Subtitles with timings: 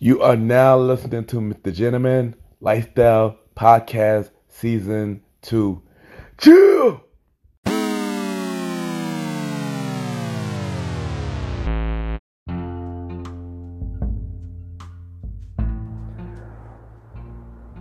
[0.00, 1.72] You are now listening to Mr.
[1.72, 5.80] Gentleman Lifestyle Podcast Season 2.
[6.36, 7.00] Chill!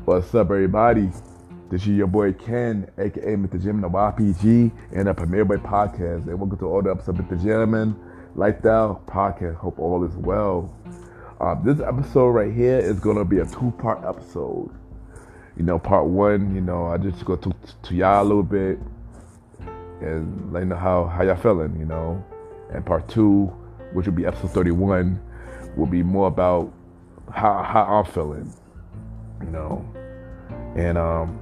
[0.06, 1.10] What's up, everybody?
[1.72, 3.54] This is your boy Ken, aka Mr.
[3.54, 6.28] Gentleman of YPG and the Premier Boy Podcast.
[6.28, 7.44] And welcome to all the episodes of Mr.
[7.44, 7.96] Gentleman
[8.36, 9.56] Lifestyle Podcast.
[9.56, 10.72] Hope all is well.
[11.44, 14.72] Um, this episode right here is going to be a two part episode.
[15.58, 18.80] You know, part one, you know, I just go to, to y'all a little bit
[20.00, 22.24] and let you know how, how y'all feeling, you know.
[22.74, 23.48] And part two,
[23.92, 25.20] which will be episode 31,
[25.76, 26.72] will be more about
[27.30, 28.54] how, how I'm feeling,
[29.42, 29.86] you know.
[30.78, 31.42] And um,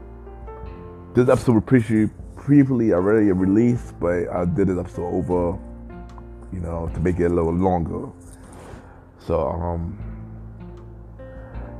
[1.13, 5.59] this episode was pretty previously already released, but I did this episode over,
[6.51, 8.09] you know, to make it a little longer.
[9.25, 9.97] So, um,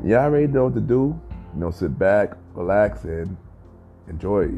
[0.03, 1.19] yeah, I already know what to do.
[1.53, 3.35] You know, sit back, relax, and
[4.07, 4.51] enjoy.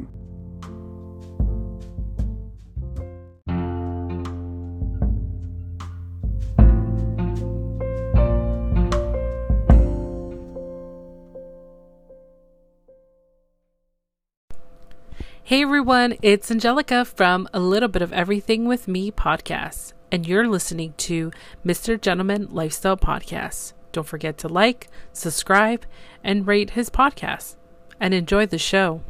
[15.46, 20.48] Hey everyone, it's Angelica from A Little Bit of Everything with Me podcast, and you're
[20.48, 21.32] listening to
[21.66, 22.00] Mr.
[22.00, 23.74] Gentleman Lifestyle Podcast.
[23.92, 25.88] Don't forget to like, subscribe,
[26.24, 27.56] and rate his podcast,
[28.00, 29.02] and enjoy the show.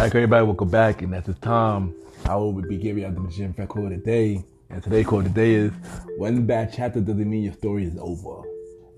[0.00, 0.46] Back, everybody.
[0.46, 1.02] Welcome back.
[1.02, 3.96] And at this time, I will be giving out the Magician Fact Quote of the
[3.98, 4.42] Day.
[4.70, 5.72] And today's quote of the day is
[6.16, 8.40] One bad chapter doesn't mean your story is over.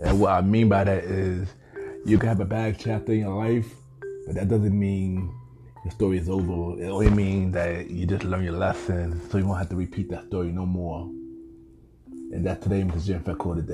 [0.05, 1.49] And what I mean by that is
[2.07, 3.67] you can have a bad chapter in your life,
[4.27, 5.35] but that doesn't mean
[5.85, 6.81] your story is over.
[6.81, 10.09] It only means that you just learn your lesson so you won't have to repeat
[10.11, 11.11] that story no more.
[12.31, 13.67] And that's today's Magician Fact Quote of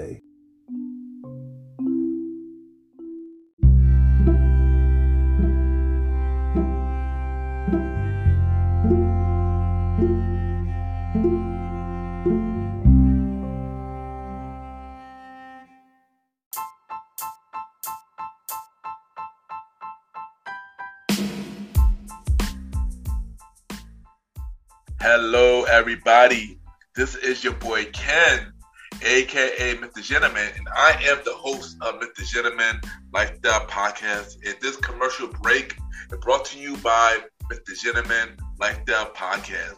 [25.00, 26.59] Hello, everybody.
[26.97, 28.53] This is your boy Ken,
[29.00, 30.03] aka Mr.
[30.03, 32.26] Gentleman, and I am the host of Mr.
[32.26, 32.81] Gentleman
[33.14, 34.38] Lifestyle Podcast.
[34.44, 35.76] And this commercial break
[36.10, 37.81] is brought to you by Mr.
[37.81, 39.76] Gentleman Lifestyle Podcast.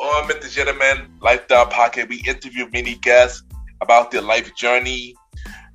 [0.00, 0.50] On Mr.
[0.50, 3.42] Gentleman Lifestyle Podcast, we interview many guests
[3.82, 5.14] about their life journey,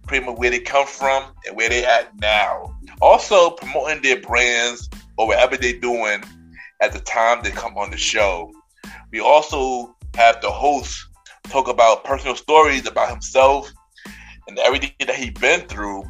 [0.07, 2.75] pretty much where they come from and where they at now.
[2.99, 6.23] Also promoting their brands or whatever they're doing
[6.81, 8.51] at the time they come on the show.
[9.11, 11.07] We also have the host
[11.49, 13.71] talk about personal stories about himself
[14.47, 16.03] and everything that he's been through.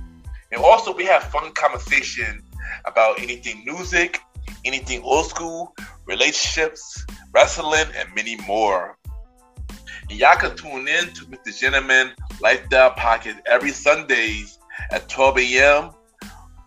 [0.52, 2.44] And also we have fun conversation
[2.86, 4.20] about anything music,
[4.66, 5.74] anything old school,
[6.06, 8.98] relationships, wrestling, and many more.
[10.10, 11.58] And y'all can tune in to Mr.
[11.58, 14.60] Gentleman Lifestyle Podcast every Sundays
[14.92, 15.92] at 12 a.m.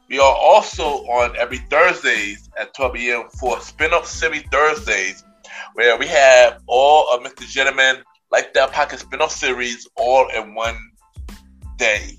[0.09, 3.28] We are also on every Thursdays at 12 a.m.
[3.39, 5.25] for Spin-Off Series Thursdays
[5.75, 7.47] where we have all of Mr.
[7.47, 7.97] Gentleman
[8.31, 10.79] Lifestyle Podcast spin-off series all in one
[11.79, 12.17] day,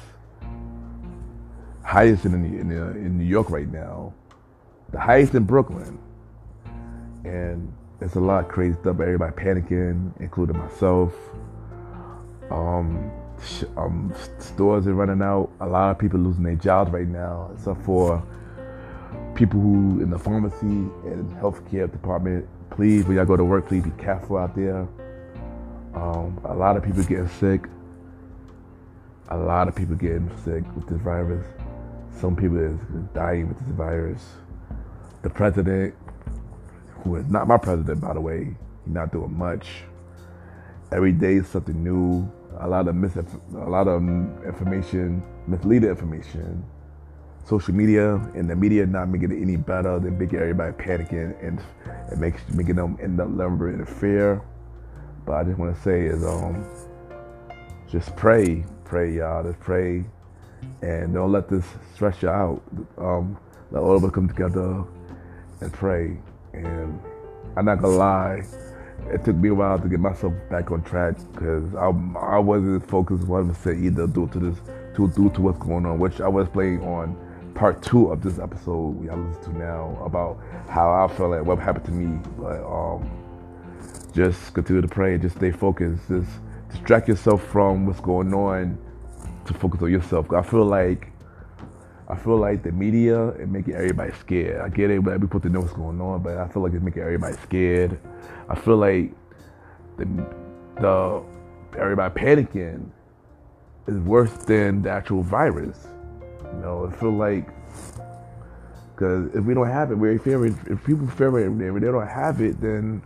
[1.88, 4.12] Highest in, in, in New York right now.
[4.92, 5.98] The highest in Brooklyn.
[7.24, 9.00] And it's a lot of crazy stuff.
[9.00, 11.14] Everybody panicking, including myself.
[12.50, 13.10] Um,
[13.78, 15.50] um, stores are running out.
[15.60, 18.22] A lot of people losing their jobs right now, except for
[19.34, 22.46] people who in the pharmacy and healthcare department.
[22.68, 24.86] Please, when y'all go to work, please be careful out there.
[25.94, 27.66] Um, a lot of people getting sick.
[29.30, 31.46] A lot of people getting sick with this virus.
[32.20, 32.78] Some people is
[33.14, 34.24] dying with this virus.
[35.22, 35.94] The president,
[37.02, 38.44] who is not my president, by the way,
[38.84, 39.68] he's not doing much.
[40.90, 42.30] Every day is something new
[42.60, 43.24] a lot of mis a
[43.54, 44.02] lot of
[44.44, 46.64] information, misleading information.
[47.44, 51.60] Social media and the media not making it any better than making everybody panicking and
[52.10, 54.42] and makes making them end up lumbering in fear.
[55.24, 56.66] But I just want to say is um
[57.88, 60.04] just pray, pray y'all, just pray,
[60.82, 61.64] and don't let this
[61.94, 62.62] stress you out.
[62.96, 63.36] Um,
[63.70, 64.84] let all of us come together
[65.60, 66.18] and pray.
[66.52, 67.00] And
[67.56, 68.42] I'm not gonna lie
[69.06, 71.86] it took me a while to get myself back on track because I,
[72.20, 74.58] I wasn't focused 100% either due to this,
[74.94, 77.16] due, due to what's going on, which I was playing on
[77.54, 80.38] part two of this episode we are listening to now about
[80.68, 82.20] how I felt like what happened to me.
[82.38, 83.10] But um,
[84.14, 86.30] just continue to pray, just stay focused, just
[86.70, 88.78] distract yourself from what's going on
[89.48, 90.32] to focus on yourself.
[90.32, 91.12] I feel like
[92.08, 94.62] I feel like the media is making everybody scared.
[94.62, 96.72] I get it, but we put to know what's going on, but I feel like
[96.72, 98.00] it's making everybody scared.
[98.48, 99.12] I feel like
[99.98, 100.06] the
[100.80, 101.22] the
[101.78, 102.88] everybody panicking
[103.86, 105.86] is worse than the actual virus.
[106.54, 107.50] You know, I feel like
[108.94, 110.58] because if we don't have it, we're fearing.
[110.66, 113.02] If people fear it, if they don't have it, then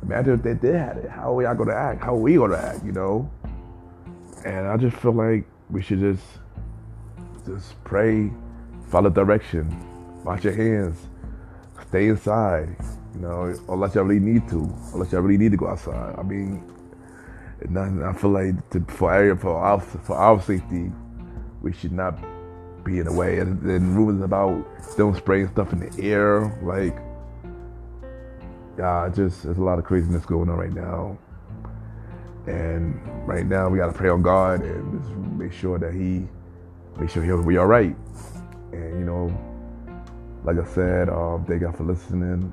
[0.00, 1.10] imagine if they did have it.
[1.10, 2.02] How are y'all gonna act?
[2.02, 2.84] How are we gonna act?
[2.84, 3.30] You know.
[4.44, 6.24] And I just feel like we should just
[7.46, 8.30] just pray,
[8.88, 9.66] follow direction,
[10.24, 11.08] wash your hands,
[11.88, 12.76] stay inside.
[13.14, 16.16] You know, unless y'all really need to, unless y'all really need to go outside.
[16.18, 16.62] I mean,
[17.62, 20.90] I feel like to, for area for our for our safety,
[21.60, 22.18] we should not
[22.84, 23.38] be in the way.
[23.38, 24.64] And then rumors about
[24.96, 26.98] them spraying stuff in the air, like,
[28.78, 31.18] yeah, just there's a lot of craziness going on right now.
[32.46, 36.26] And right now, we gotta pray on God and just make sure that He,
[36.98, 37.96] make sure He'll be all right.
[38.72, 39.32] And you know,
[40.44, 42.52] like I said, um, thank God for listening.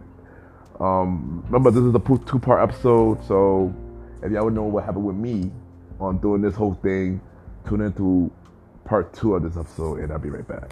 [0.80, 3.74] Um, remember, this is a two part episode, so
[4.22, 5.52] if y'all would know what happened with me
[6.00, 7.20] on doing this whole thing,
[7.68, 8.32] tune into
[8.86, 10.72] part two of this episode, and I'll be right back.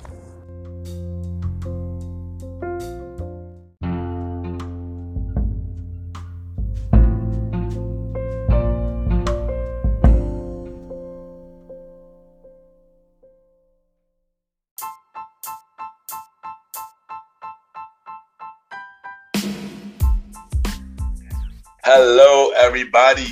[22.00, 23.26] Hello, everybody.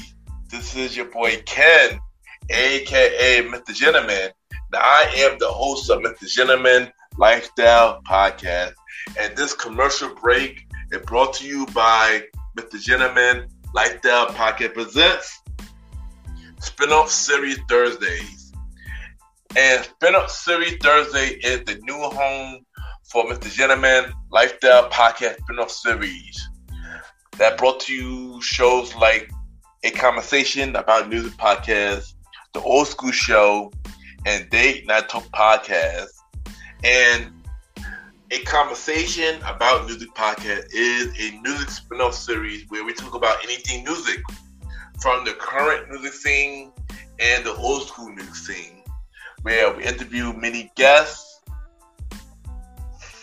[0.50, 2.00] This is your boy Ken,
[2.50, 3.75] aka Mr.
[3.75, 4.31] Gentleman.
[4.74, 6.27] Now, I am the host of Mr.
[6.27, 8.74] Gentleman Lifestyle Podcast,
[9.19, 12.24] and this commercial break is brought to you by
[12.57, 12.81] Mr.
[12.81, 15.39] Gentleman Lifestyle Podcast presents
[16.60, 18.51] Spinoff Series Thursdays.
[19.55, 22.65] And Spinoff Series Thursday is the new home
[23.12, 23.53] for Mr.
[23.53, 26.50] Gentleman Lifestyle Podcast Spinoff Series
[27.38, 29.30] that brought to you shows like
[29.84, 32.13] A Conversation About Music Podcast,
[32.54, 33.72] The Old School Show,
[34.25, 36.08] and Date Night Talk Podcast.
[36.84, 37.32] And
[38.32, 43.84] A Conversation About Music Podcast is a music spin-off series where we talk about anything
[43.84, 44.22] music
[45.01, 46.72] from the current music scene
[47.20, 48.82] and the old school music scene,
[49.42, 51.42] where we interview many guests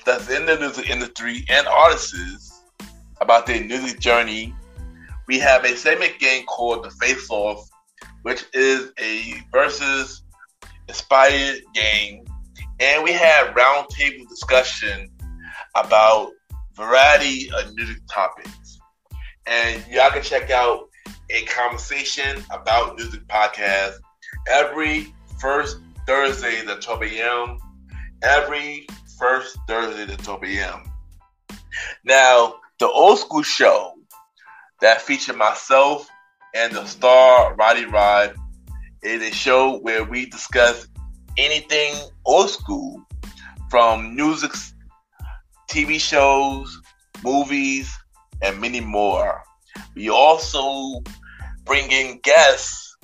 [0.05, 2.52] that's in the music industry and artists
[3.23, 4.55] about their music journey.
[5.29, 7.69] We have a segment game called the Face Off,
[8.23, 10.23] which is a versus
[10.89, 12.25] inspired game.
[12.81, 15.09] And we have roundtable discussion
[15.77, 16.33] about
[16.75, 18.81] variety of music topics.
[19.47, 20.89] And y'all can check out
[21.31, 23.95] a conversation about music podcast
[24.51, 27.59] every first Thursday at 12 a.m.
[28.23, 28.87] Every
[29.19, 30.83] first Thursday at 12 a.m.
[32.05, 33.95] Now, the old school show
[34.81, 36.09] that featured myself
[36.53, 38.35] and the star Roddy Rod
[39.05, 40.89] is a show where we discuss
[41.39, 43.01] anything old school
[43.71, 44.51] from music,
[45.71, 46.77] TV shows,
[47.23, 47.89] movies,
[48.43, 49.45] and many more.
[49.95, 51.05] We also
[51.63, 52.97] bring in guests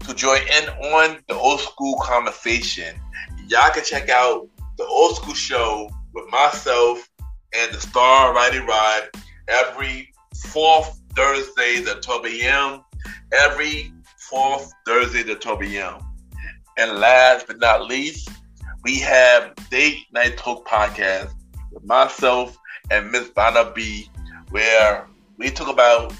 [0.00, 2.94] to join in on the old school conversation.
[3.48, 4.46] Y'all can check out
[4.76, 7.08] the old school show with myself
[7.58, 9.08] and the star Roddy Rod
[9.48, 12.82] every fourth Thursday at 12 a.m.
[13.32, 16.00] Every fourth Thursday at 12 a.m.
[16.78, 18.28] And last but not least,
[18.84, 21.32] we have Date Night Talk podcast
[21.72, 22.56] with myself
[22.90, 24.08] and Miss Vanna B,
[24.50, 25.06] where
[25.38, 26.12] we talk about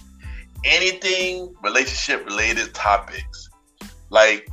[0.64, 3.48] anything relationship related topics
[4.10, 4.48] like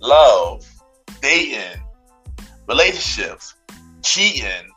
[0.00, 0.66] love,
[1.20, 1.80] dating,
[2.68, 3.54] relationships,
[4.02, 4.68] cheating,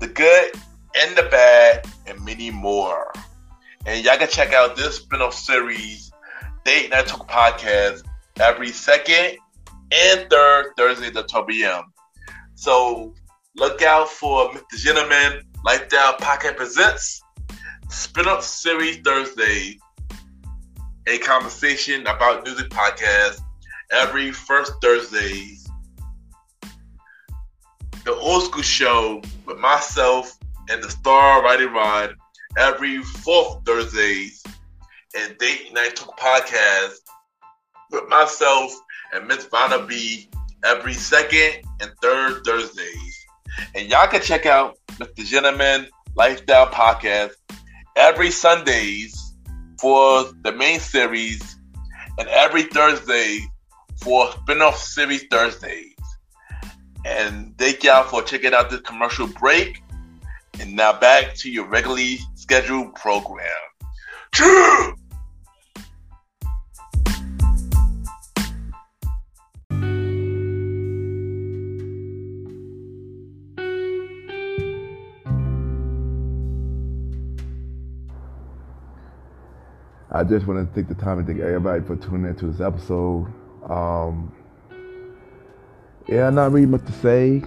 [0.00, 0.52] the good
[0.96, 3.12] and the bad, and many more.
[3.84, 6.10] And y'all can check out this spin-off series,
[6.64, 8.02] Date Night Talk Podcast,
[8.40, 9.38] every second
[9.92, 11.92] and third Thursday at 12 p.m.
[12.54, 13.14] So
[13.56, 14.76] look out for Mr.
[14.76, 17.22] Gentleman Lifestyle Podcast Presents
[17.88, 19.78] Spin-off Series Thursday,
[21.06, 23.40] a conversation about music podcast
[23.92, 25.68] every first Thursdays.
[28.04, 30.36] The old school show with myself
[30.68, 32.14] and the star Roddy Rod
[32.56, 34.42] every fourth Thursdays,
[35.16, 36.94] and Date Night Talk podcast
[37.90, 38.72] with myself
[39.12, 40.28] and Miss Vanna B
[40.64, 43.26] every second and third Thursdays.
[43.74, 45.24] And y'all can check out Mr.
[45.24, 45.86] Gentleman
[46.16, 47.32] Lifestyle Podcast
[47.96, 49.34] every Sundays
[49.80, 51.56] for the main series
[52.18, 53.40] and every Thursday
[54.02, 55.95] for spin-off series Thursdays.
[57.06, 59.80] And thank y'all for checking out this commercial break.
[60.58, 63.46] And now back to your regularly scheduled program.
[64.32, 64.96] True.
[80.10, 83.32] I just want to take the time to thank everybody for tuning into this episode.
[83.68, 84.34] Um,
[86.08, 87.42] yeah, not really much to say.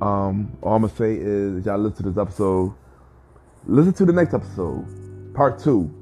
[0.00, 2.74] Um, all I'm gonna say is y'all listen to this episode.
[3.66, 5.92] Listen to the next episode, part two.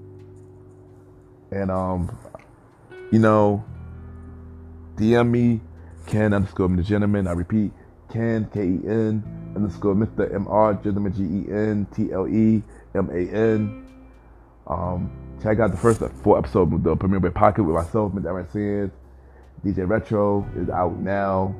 [1.51, 2.17] And um,
[3.11, 3.65] you know,
[4.97, 5.61] DM me,
[6.07, 6.85] Ken underscore Mr.
[6.85, 7.27] Gentleman.
[7.27, 7.73] I repeat,
[8.11, 9.23] Ken K E N
[9.57, 10.35] underscore Mr.
[10.35, 12.63] M R Gentleman G E N T L E
[12.95, 13.87] M A N.
[14.67, 15.11] Um,
[15.43, 18.27] check out the first four episodes of the Premier Break Pocket with myself, Mr.
[18.27, 18.95] Aaron Sands.
[19.65, 21.55] DJ Retro is out now.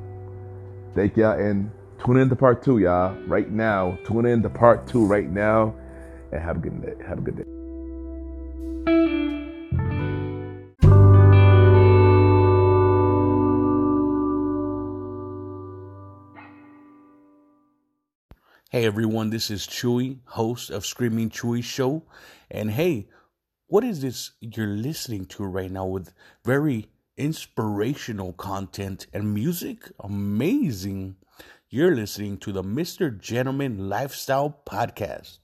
[0.95, 1.71] Thank y'all and
[2.05, 3.15] tune in to part two, y'all.
[3.25, 3.97] Right now.
[4.05, 5.73] Tune in to part two right now.
[6.31, 6.93] And have a good day.
[7.07, 7.43] Have a good day.
[18.69, 22.03] Hey everyone, this is Chewy, host of Screaming Chewy Show.
[22.51, 23.07] And hey,
[23.67, 29.91] what is this you're listening to right now with very inspirational content and music?
[29.99, 31.15] Amazing.
[31.69, 33.17] You're listening to the Mr.
[33.17, 35.39] Gentleman Lifestyle Podcast.